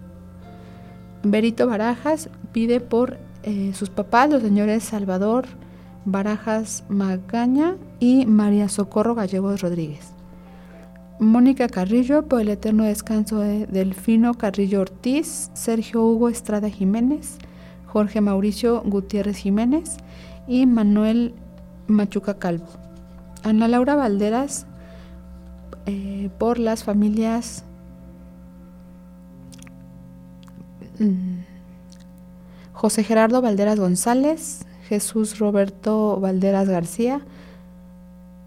[1.22, 5.46] Berito Barajas pide por eh, sus papás, los señores Salvador
[6.04, 10.12] Barajas Magaña y María Socorro Gallegos Rodríguez.
[11.20, 17.38] Mónica Carrillo por el eterno descanso de Delfino Carrillo Ortiz, Sergio Hugo Estrada Jiménez,
[17.86, 19.98] Jorge Mauricio Gutiérrez Jiménez
[20.48, 21.34] y Manuel
[21.86, 22.66] Machuca Calvo.
[23.44, 24.66] Ana Laura Valderas
[25.86, 27.64] eh, por las familias
[30.98, 31.40] mm,
[32.72, 37.20] José Gerardo Valderas González, Jesús Roberto Valderas García,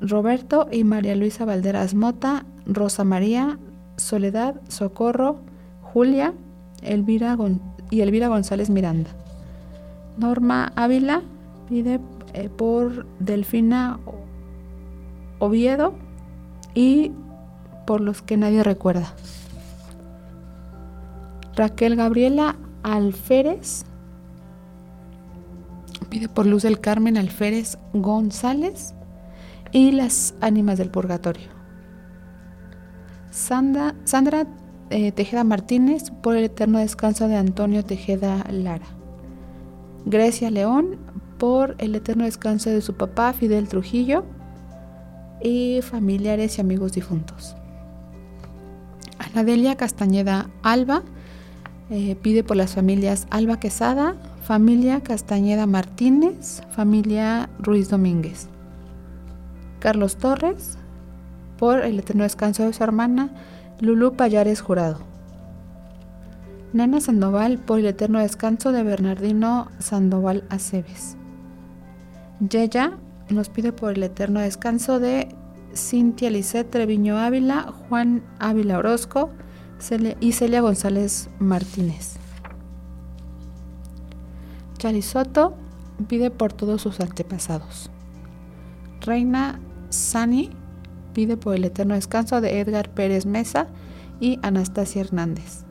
[0.02, 3.58] Roberto y María Luisa Valderas Mota, Rosa María,
[3.98, 5.40] Soledad, Socorro,
[5.82, 6.34] Julia
[6.82, 7.38] Elvira
[7.90, 9.10] y Elvira González Miranda.
[10.18, 11.22] Norma Ávila
[11.70, 12.00] pide
[12.34, 14.00] eh, por Delfina
[15.40, 15.94] Oviedo
[16.74, 17.12] y
[17.86, 19.14] por los que nadie recuerda.
[21.56, 23.86] Raquel Gabriela Alférez
[26.10, 28.94] pide por Luz del Carmen Alférez González
[29.72, 31.50] y las ánimas del purgatorio.
[33.32, 34.48] Sandra, Sandra
[34.90, 38.86] eh, Tejeda Martínez por el eterno descanso de Antonio Tejeda Lara.
[40.06, 40.98] Grecia León
[41.38, 44.24] por el eterno descanso de su papá Fidel Trujillo
[45.42, 47.56] y familiares y amigos difuntos.
[49.20, 51.04] Anadelia Castañeda Alba
[51.90, 58.48] eh, pide por las familias Alba Quesada, familia Castañeda Martínez, familia Ruiz Domínguez.
[59.80, 60.78] Carlos Torres,
[61.58, 63.30] por el eterno descanso de su hermana
[63.80, 65.00] Lulú Payares Jurado.
[66.74, 71.16] Nena Sandoval, por el eterno descanso de Bernardino Sandoval Aceves.
[72.40, 72.98] Yeya
[73.30, 75.30] nos pide por el eterno descanso de
[75.76, 79.30] Cintia Lisset Treviño Ávila, Juan Ávila Orozco
[80.20, 82.16] y Celia González Martínez.
[84.78, 85.56] Charisoto
[86.08, 87.92] pide por todos sus antepasados.
[89.02, 89.60] Reina
[89.90, 90.50] Sani
[91.14, 93.68] pide por el eterno descanso de Edgar Pérez Mesa
[94.20, 95.66] y Anastasia Hernández.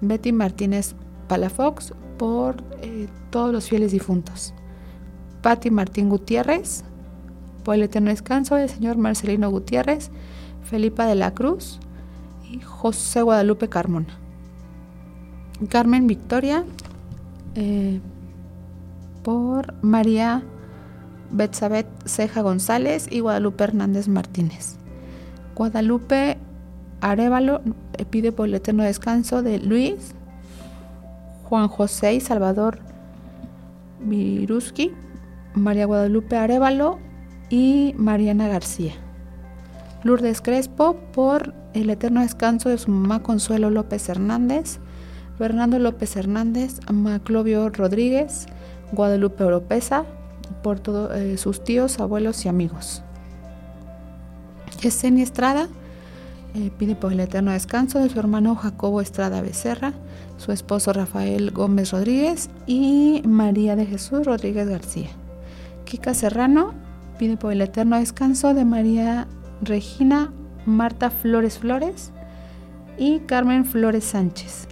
[0.00, 0.94] Betty Martínez
[1.28, 4.54] Palafox por eh, todos los fieles difuntos.
[5.42, 6.84] Patti Martín Gutiérrez
[7.64, 10.10] por el eterno descanso del señor Marcelino Gutiérrez,
[10.62, 11.80] Felipa de la Cruz
[12.48, 14.18] y José Guadalupe Carmona.
[15.68, 16.64] Carmen Victoria
[17.54, 18.00] eh,
[19.22, 20.42] por María
[21.30, 24.76] Betsabet Ceja González y Guadalupe Hernández Martínez.
[25.54, 26.38] Guadalupe
[27.00, 27.62] Arevalo
[27.94, 30.14] eh, pide por el eterno descanso de Luis,
[31.44, 32.78] Juan José y Salvador
[34.00, 34.92] Viruski,
[35.54, 36.98] María Guadalupe Arevalo
[37.50, 38.92] y Mariana García.
[40.02, 44.78] Lourdes Crespo por el eterno descanso de su mamá Consuelo López Hernández,
[45.38, 48.46] Fernando López Hernández, Maclovio Rodríguez,
[48.92, 50.04] Guadalupe Oropesa,
[50.62, 53.02] por todos eh, sus tíos, abuelos y amigos.
[54.80, 55.68] Yesenia Estrada
[56.54, 59.94] eh, pide por el eterno descanso de su hermano Jacobo Estrada Becerra,
[60.36, 65.08] su esposo Rafael Gómez Rodríguez y María de Jesús Rodríguez García.
[65.84, 66.74] Kika Serrano
[67.18, 69.26] pide por el eterno descanso de María
[69.62, 70.32] Regina
[70.66, 72.12] Marta Flores Flores
[72.98, 74.68] y Carmen Flores Sánchez.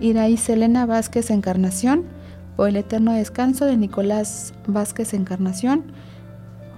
[0.00, 2.04] Iraí Selena Vázquez Encarnación
[2.56, 5.84] por el eterno descanso de Nicolás Vázquez Encarnación,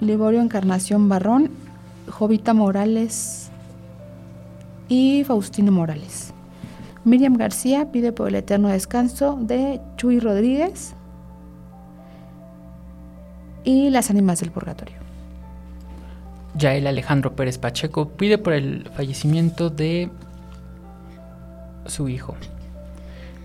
[0.00, 1.50] Liborio Encarnación Barrón,
[2.08, 3.50] Jovita Morales
[4.88, 6.32] y Faustino Morales.
[7.04, 10.94] Miriam García pide por el eterno descanso de Chuy Rodríguez,
[13.64, 14.96] y las ánimas del purgatorio.
[16.56, 20.10] Yael Alejandro Pérez Pacheco pide por el fallecimiento de
[21.86, 22.36] su hijo.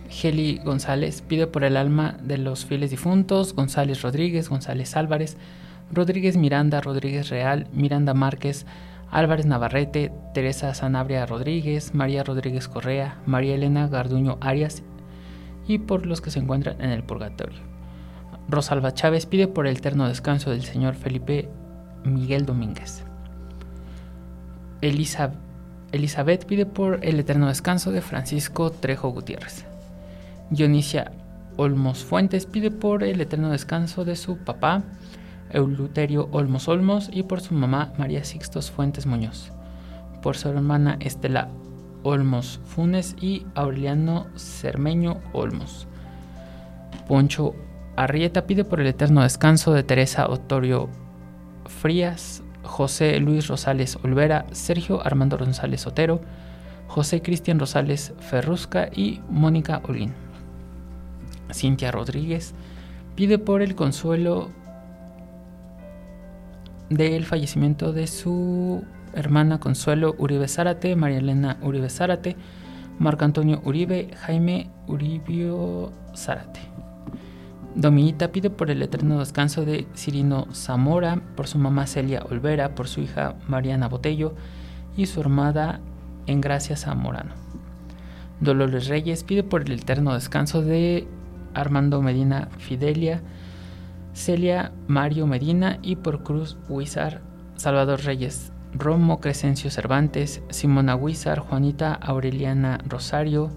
[0.09, 5.38] Geli González pide por el alma de los fieles difuntos, González Rodríguez, González Álvarez,
[5.91, 8.65] Rodríguez Miranda, Rodríguez Real, Miranda Márquez,
[9.11, 14.84] Álvarez Navarrete, Teresa Sanabria Rodríguez, María Rodríguez Correa, María Elena Garduño Arias
[15.67, 17.78] y por los que se encuentran en el purgatorio.
[18.50, 21.50] Rosalba Chávez pide por el eterno descanso del señor Felipe
[22.04, 23.04] Miguel Domínguez.
[24.82, 29.66] Elizabeth pide por el eterno descanso de Francisco Trejo Gutiérrez.
[30.50, 31.12] Dionisia
[31.58, 34.82] Olmos Fuentes pide por el eterno descanso de su papá,
[35.52, 39.52] Euluterio Olmos Olmos, y por su mamá, María Sixtos Fuentes Muñoz,
[40.24, 41.50] por su hermana Estela
[42.02, 45.88] Olmos Funes y Aureliano Cermeño Olmos.
[47.08, 47.54] Poncho
[48.00, 50.88] Arrieta pide por el eterno descanso de Teresa Otorio
[51.66, 56.22] Frías, José Luis Rosales Olvera, Sergio Armando Rosales Otero,
[56.88, 60.14] José Cristian Rosales Ferrusca y Mónica Olín.
[61.54, 62.54] Cintia Rodríguez
[63.16, 64.50] pide por el consuelo
[66.89, 68.82] del fallecimiento de su
[69.14, 72.38] hermana Consuelo Uribe Zárate, María Elena Uribe Zárate,
[72.97, 76.62] Marco Antonio Uribe, Jaime Uribio Zárate.
[77.76, 82.88] Dominita pide por el eterno descanso de Cirino Zamora, por su mamá Celia Olvera, por
[82.88, 84.34] su hija Mariana Botello
[84.97, 85.80] y su hermana
[86.26, 87.34] en Gracias Zamorano.
[88.41, 91.07] Dolores Reyes pide por el eterno descanso de
[91.53, 93.22] Armando Medina Fidelia,
[94.13, 97.22] Celia Mario Medina y por Cruz Huizar,
[97.55, 103.51] Salvador Reyes, Romo Crescencio Cervantes, Simona Huizar, Juanita Aureliana Rosario,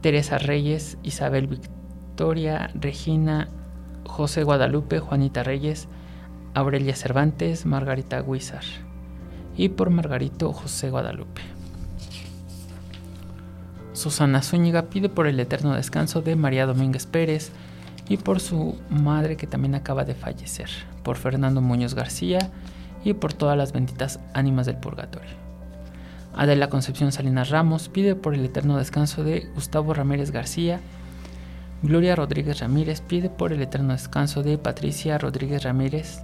[0.00, 1.79] Teresa Reyes, Isabel Victoria,
[2.74, 3.48] Regina,
[4.04, 5.88] José Guadalupe, Juanita Reyes,
[6.52, 8.64] Aurelia Cervantes, Margarita Huizar
[9.56, 11.40] y por Margarito José Guadalupe.
[13.94, 17.52] Susana Zúñiga pide por el eterno descanso de María Domínguez Pérez
[18.06, 20.68] y por su madre que también acaba de fallecer,
[21.02, 22.50] por Fernando Muñoz García
[23.02, 25.30] y por todas las benditas ánimas del purgatorio.
[26.34, 30.80] Adela Concepción Salinas Ramos pide por el eterno descanso de Gustavo Ramírez García.
[31.82, 36.20] Gloria Rodríguez Ramírez pide por el eterno descanso de Patricia Rodríguez Ramírez.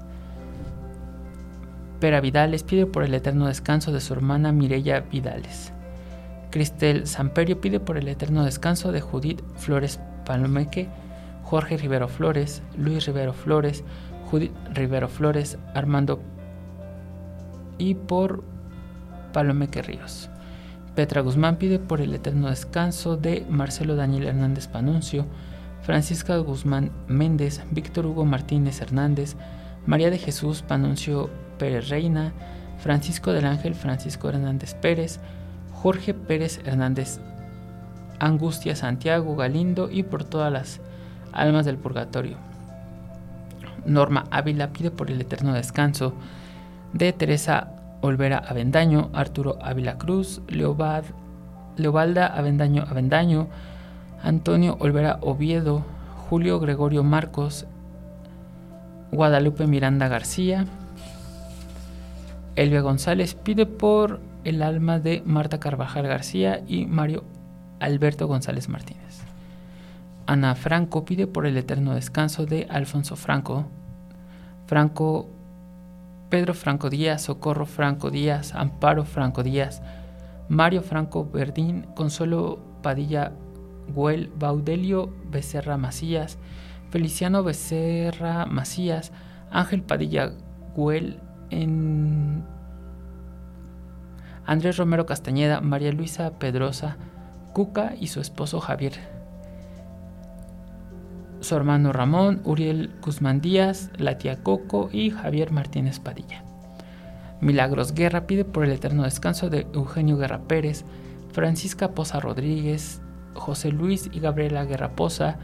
[1.99, 5.73] Pera Vidales pide por el eterno descanso de su hermana Mirella Vidales.
[6.51, 10.89] Cristel Samperio pide por el eterno descanso de Judith Flores Palomeque,
[11.43, 13.83] Jorge Rivero Flores, Luis Rivero Flores,
[14.31, 16.21] Judith Rivero Flores, Armando
[17.79, 18.45] y por
[19.33, 20.29] Palomeque Ríos.
[20.95, 25.27] Petra Guzmán pide por el eterno descanso de Marcelo Daniel Hernández Panuncio,
[25.87, 29.37] Francisca Guzmán Méndez, Víctor Hugo Martínez Hernández,
[29.87, 31.31] María de Jesús Panuncio
[31.61, 32.33] Pérez Reina,
[32.79, 35.21] Francisco del Ángel Francisco Hernández Pérez,
[35.73, 37.21] Jorge Pérez Hernández,
[38.19, 40.81] Angustia Santiago Galindo y por todas las
[41.33, 42.37] almas del purgatorio.
[43.85, 46.15] Norma Ávila pide por el eterno descanso
[46.95, 47.71] de Teresa
[48.01, 53.47] Olvera Avendaño, Arturo Ávila Cruz, Leobalda Avendaño Avendaño,
[54.27, 55.85] Antonio Olvera Oviedo,
[56.29, 57.65] Julio Gregorio Marcos,
[59.13, 60.67] Guadalupe Miranda García.
[62.57, 67.23] Elvia González pide por el alma de Marta Carvajal García y Mario
[67.79, 69.21] Alberto González Martínez.
[70.27, 73.67] Ana Franco pide por el eterno descanso de Alfonso Franco,
[74.67, 75.29] Franco,
[76.31, 79.83] Pedro Franco Díaz, Socorro Franco Díaz, Amparo Franco Díaz,
[80.49, 83.31] Mario Franco Verdín, Consuelo Padilla
[83.95, 86.39] Güell, Baudelio Becerra Macías,
[86.91, 89.13] Feliciano Becerra Macías,
[89.51, 90.33] Ángel Padilla
[90.75, 91.21] Güell,
[91.51, 92.45] en
[94.45, 96.97] Andrés Romero Castañeda, María Luisa Pedrosa,
[97.53, 98.95] Cuca y su esposo Javier.
[101.41, 106.45] Su hermano Ramón, Uriel Guzmán Díaz, la tía Coco y Javier Martínez Padilla.
[107.41, 110.85] Milagros Guerra pide por el eterno descanso de Eugenio Guerra Pérez,
[111.33, 113.03] Francisca Poza Rodríguez,
[113.37, 115.37] José Luis y Gabriela Guerra Poza,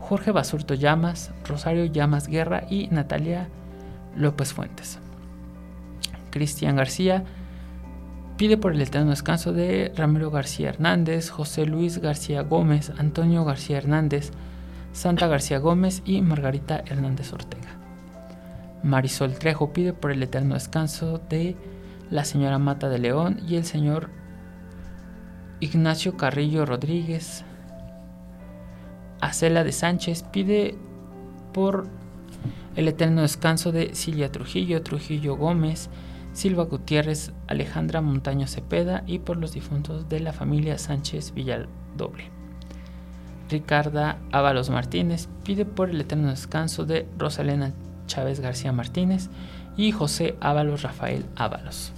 [0.00, 3.48] Jorge Basurto Llamas, Rosario Llamas Guerra y Natalia
[4.16, 4.98] López Fuentes.
[6.30, 7.24] Cristian García
[8.36, 13.78] Pide por el eterno descanso de Ramiro García Hernández, José Luis García Gómez, Antonio García
[13.78, 14.32] Hernández,
[14.92, 17.68] Santa García Gómez y Margarita Hernández Ortega.
[18.82, 21.56] Marisol Trejo pide por el eterno descanso de
[22.10, 24.10] la señora Mata de León y el señor
[25.64, 27.42] Ignacio Carrillo Rodríguez.
[29.22, 30.76] Acela de Sánchez pide
[31.54, 31.86] por
[32.76, 35.88] el eterno descanso de Silvia Trujillo, Trujillo Gómez,
[36.34, 42.30] Silva Gutiérrez, Alejandra Montaño Cepeda y por los difuntos de la familia Sánchez Villadoble.
[43.48, 47.72] Ricarda Ábalos Martínez pide por el eterno descanso de Rosalena
[48.06, 49.30] Chávez García Martínez
[49.78, 51.94] y José Ábalos Rafael Ábalos.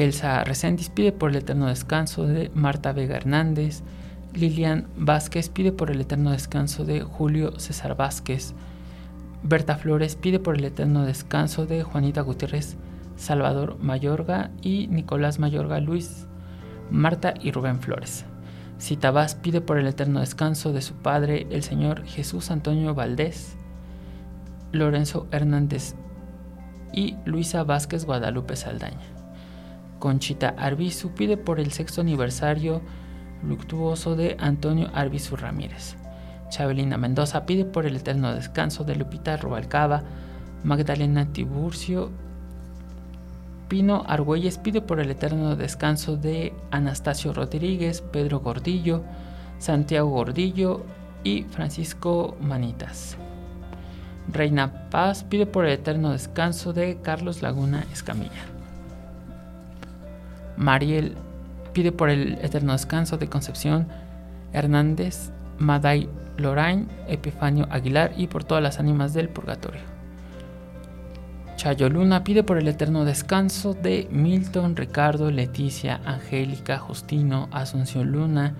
[0.00, 3.82] Elsa Reséndiz pide por el eterno descanso de Marta Vega Hernández.
[4.32, 8.54] Lilian Vázquez pide por el eterno descanso de Julio César Vázquez.
[9.42, 12.76] Berta Flores pide por el eterno descanso de Juanita Gutiérrez,
[13.16, 16.26] Salvador Mayorga y Nicolás Mayorga Luis,
[16.90, 18.24] Marta y Rubén Flores.
[18.80, 23.56] Citabás pide por el eterno descanso de su padre, el señor Jesús Antonio Valdés,
[24.72, 25.94] Lorenzo Hernández
[26.94, 29.19] y Luisa Vázquez Guadalupe Saldaña.
[30.00, 32.82] Conchita Arbizu pide por el sexto aniversario
[33.44, 35.96] luctuoso de Antonio Arbizu Ramírez.
[36.48, 40.02] Chabelina Mendoza pide por el eterno descanso de Lupita Rubalcaba,
[40.64, 42.10] Magdalena Tiburcio
[43.70, 49.04] Pino Argüelles pide por el eterno descanso de Anastasio Rodríguez, Pedro Gordillo,
[49.60, 50.84] Santiago Gordillo
[51.22, 53.16] y Francisco Manitas.
[54.26, 58.49] Reina Paz pide por el eterno descanso de Carlos Laguna Escamilla.
[60.60, 61.16] Mariel
[61.72, 63.88] pide por el eterno descanso de Concepción
[64.52, 66.06] Hernández, Maday
[66.36, 69.80] Lorain, Epifanio Aguilar y por todas las ánimas del purgatorio.
[71.56, 78.54] Chayo Luna pide por el eterno descanso de Milton, Ricardo, Leticia, Angélica, Justino, Asunción Luna,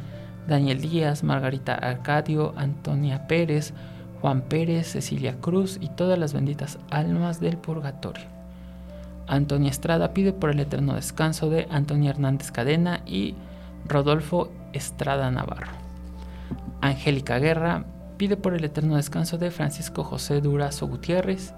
[0.48, 3.74] Daniel Díaz, Margarita Arcadio, Antonia Pérez,
[4.22, 8.39] Juan Pérez, Cecilia Cruz y todas las benditas almas del purgatorio.
[9.30, 13.36] Antonia Estrada pide por el eterno descanso de Antonia Hernández Cadena y
[13.86, 15.70] Rodolfo Estrada Navarro.
[16.80, 17.84] Angélica Guerra
[18.16, 21.54] pide por el eterno descanso de Francisco José Durazo Gutiérrez,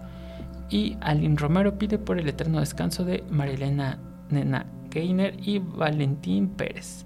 [0.69, 3.99] y Aline Romero pide por el eterno descanso de Marilena
[4.31, 7.05] Nena Gainer y Valentín Pérez.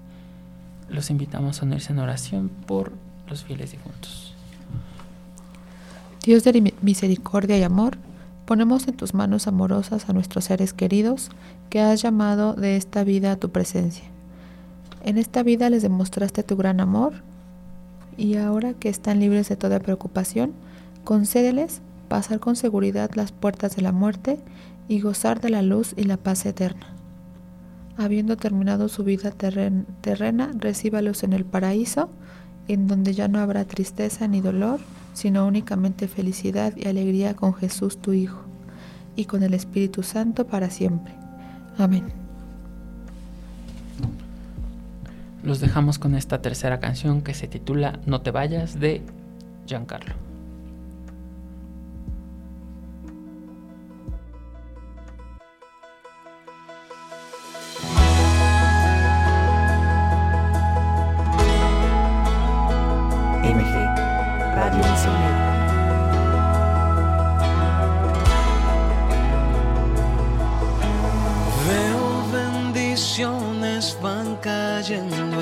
[0.89, 2.93] Los invitamos a unirse en oración por
[3.29, 4.33] los fieles difuntos.
[6.23, 7.97] Dios de misericordia y amor,
[8.47, 11.29] ponemos en tus manos amorosas a nuestros seres queridos
[11.69, 14.05] que has llamado de esta vida a tu presencia.
[15.03, 17.13] En esta vida les demostraste tu gran amor
[18.15, 20.53] y ahora que están libres de toda preocupación,
[21.03, 24.39] concédeles pasar con seguridad las puertas de la muerte
[24.87, 26.87] y gozar de la luz y la paz eterna.
[27.97, 32.09] Habiendo terminado su vida terrena, recíbalos en el paraíso,
[32.69, 34.79] en donde ya no habrá tristeza ni dolor,
[35.17, 38.43] sino únicamente felicidad y alegría con Jesús tu Hijo,
[39.15, 41.11] y con el Espíritu Santo para siempre.
[41.75, 42.03] Amén.
[45.41, 49.01] Los dejamos con esta tercera canción que se titula No te vayas de
[49.65, 50.26] Giancarlo.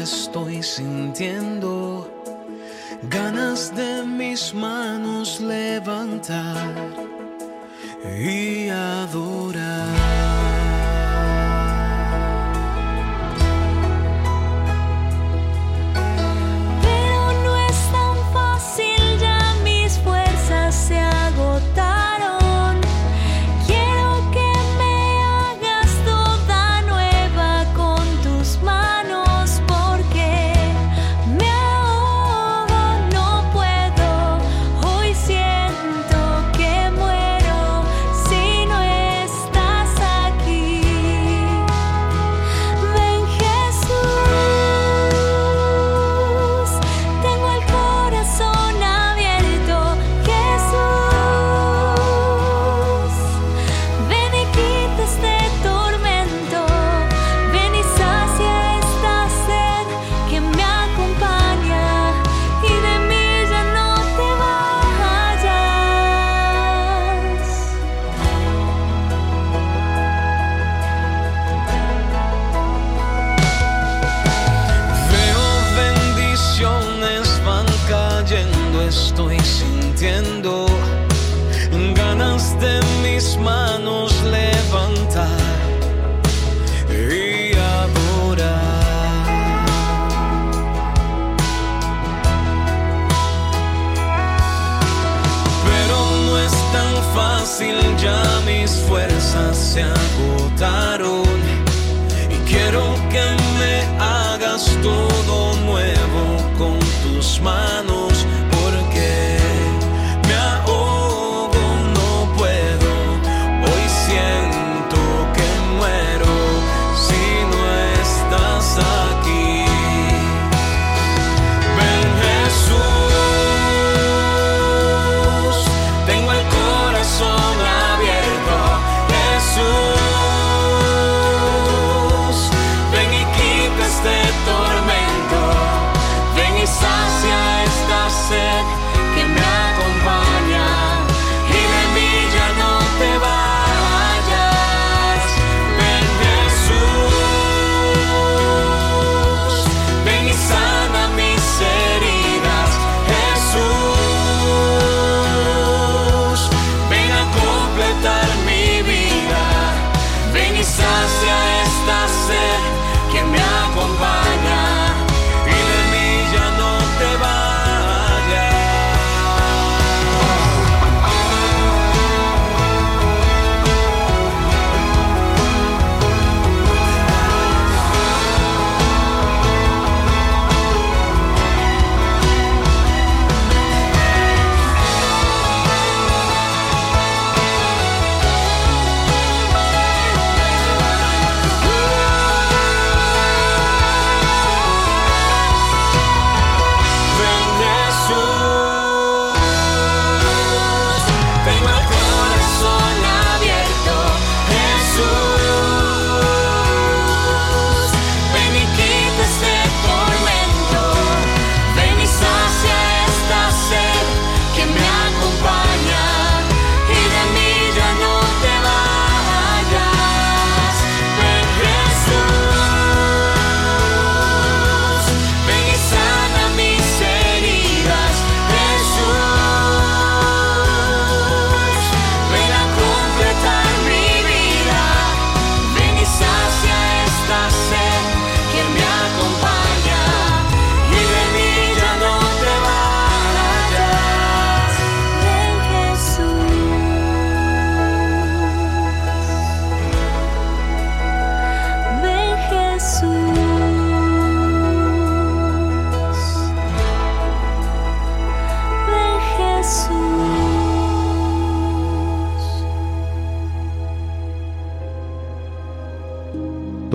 [0.06, 2.08] Estoy sintiendo
[3.10, 6.76] ganas de mis manos levantar
[8.20, 9.55] y adorar.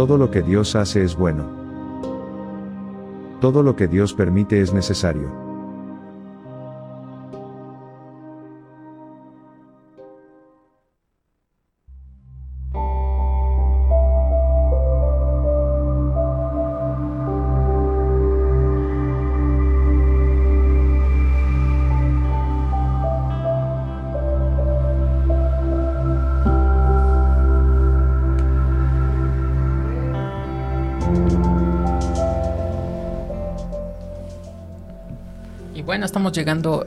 [0.00, 1.44] Todo lo que Dios hace es bueno.
[3.38, 5.49] Todo lo que Dios permite es necesario.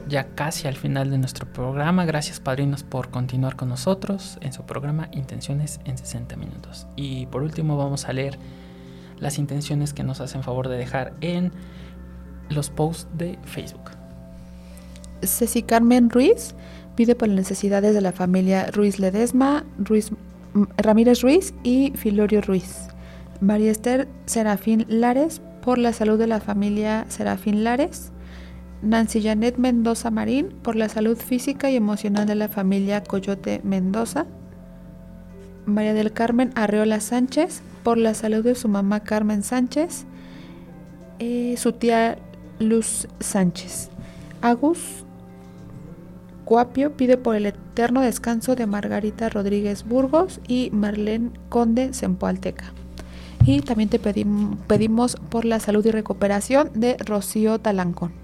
[0.08, 2.04] Ya casi al final de nuestro programa.
[2.04, 6.86] Gracias, padrinos, por continuar con nosotros en su programa Intenciones en 60 minutos.
[6.96, 8.38] Y por último, vamos a leer
[9.18, 11.52] las intenciones que nos hacen favor de dejar en
[12.48, 13.90] los posts de Facebook.
[15.22, 16.54] Ceci Carmen Ruiz
[16.96, 20.10] pide por las necesidades de la familia Ruiz Ledesma, Ruiz,
[20.76, 22.88] Ramírez Ruiz y Filorio Ruiz.
[23.40, 28.12] María Esther Serafín Lares por la salud de la familia Serafín Lares.
[28.84, 34.26] Nancy Janet Mendoza Marín por la salud física y emocional de la familia Coyote Mendoza.
[35.66, 40.04] María del Carmen Arreola Sánchez por la salud de su mamá Carmen Sánchez.
[41.18, 42.18] y su tía
[42.58, 43.88] Luz Sánchez.
[44.42, 45.04] Agus
[46.44, 52.72] Cuapio pide por el eterno descanso de Margarita Rodríguez Burgos y Marlene Conde Zempoalteca.
[53.46, 58.23] Y también te pedimos por la salud y recuperación de Rocío Talancón.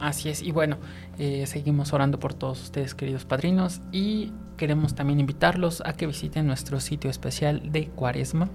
[0.00, 0.76] Así es, y bueno,
[1.18, 6.46] eh, seguimos orando por todos ustedes, queridos padrinos, y queremos también invitarlos a que visiten
[6.46, 8.48] nuestro sitio especial de Cuaresma,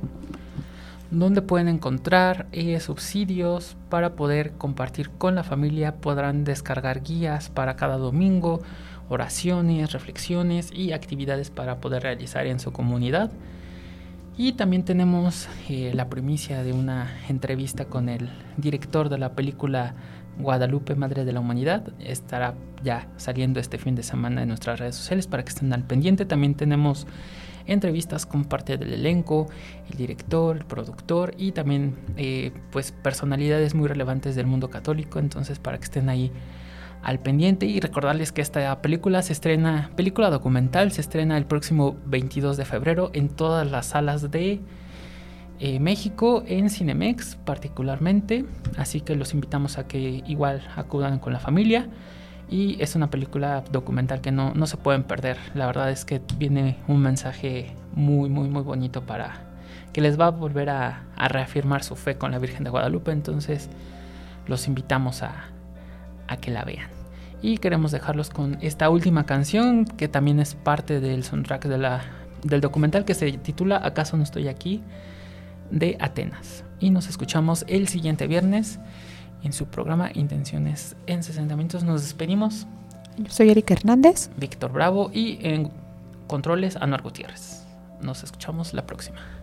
[1.12, 7.76] donde pueden encontrar eh, subsidios para poder compartir con la familia, podrán descargar guías para
[7.76, 8.62] cada domingo,
[9.10, 13.32] oraciones, reflexiones y actividades para poder realizar en su comunidad.
[14.36, 19.94] Y también tenemos eh, la primicia de una entrevista con el director de la película
[20.38, 24.96] Guadalupe, Madre de la Humanidad, estará ya saliendo este fin de semana en nuestras redes
[24.96, 26.26] sociales para que estén al pendiente.
[26.26, 27.08] También tenemos
[27.66, 29.48] entrevistas con parte del elenco,
[29.90, 35.20] el director, el productor y también eh, pues personalidades muy relevantes del mundo católico.
[35.20, 36.32] Entonces para que estén ahí
[37.04, 41.98] al pendiente y recordarles que esta película se estrena, película documental, se estrena el próximo
[42.06, 44.62] 22 de febrero en todas las salas de
[45.66, 48.44] eh, México en Cinemex particularmente,
[48.76, 51.88] así que los invitamos a que igual acudan con la familia
[52.50, 56.20] y es una película documental que no, no se pueden perder, la verdad es que
[56.38, 59.40] viene un mensaje muy muy muy bonito para
[59.94, 63.70] que les va a volver a, reafirmar su fe con la Virgen de Guadalupe, entonces
[64.48, 65.46] los invitamos a,
[66.28, 66.90] a que la vean.
[67.42, 72.02] Y queremos dejarlos con esta última canción que también es parte del soundtrack de la,
[72.44, 74.84] del documental que se titula ¿Acaso no estoy aquí?
[75.72, 76.64] De Atenas.
[76.80, 78.80] Y nos escuchamos el siguiente viernes
[79.44, 81.84] en su programa Intenciones en 60 minutos.
[81.84, 82.68] Nos despedimos.
[83.18, 84.30] Yo soy Erika Hernández.
[84.38, 85.72] Víctor Bravo y en
[86.28, 87.66] controles Anuar Gutiérrez.
[88.02, 89.43] Nos escuchamos la próxima.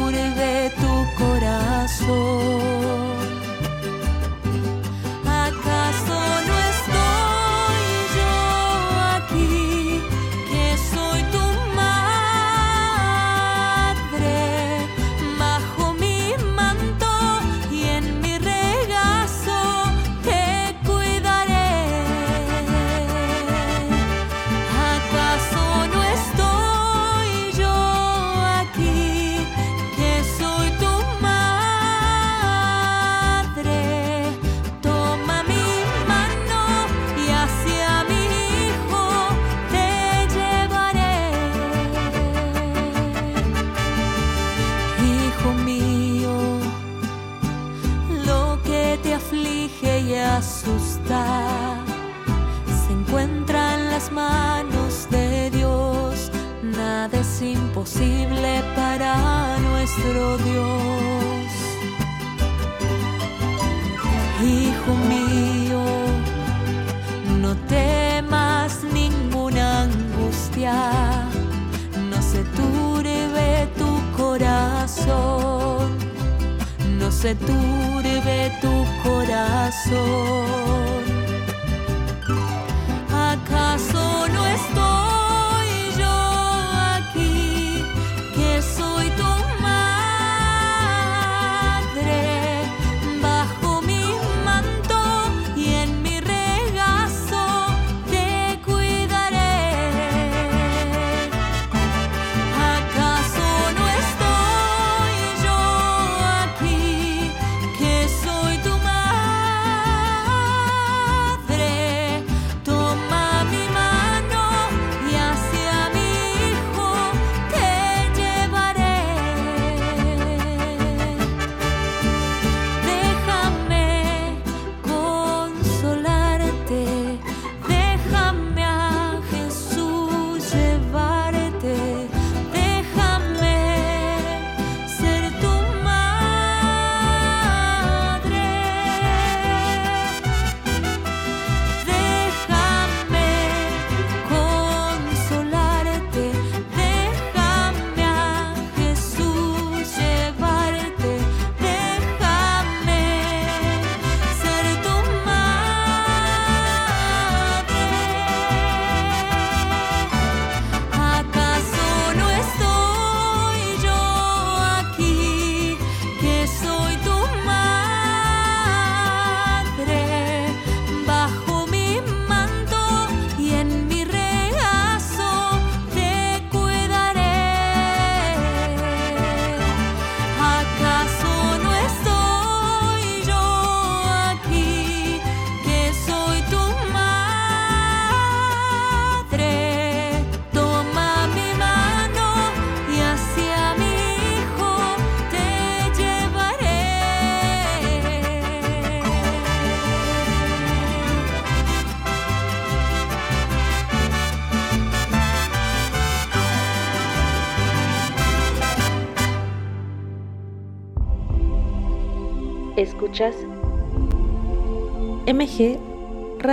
[2.11, 2.70] corazón.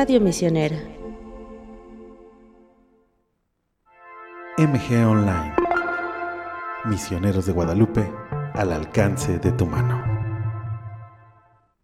[0.01, 0.77] Radio Misionera.
[4.57, 5.57] MG Online.
[6.85, 8.09] Misioneros de Guadalupe
[8.55, 9.98] al alcance de tu mano.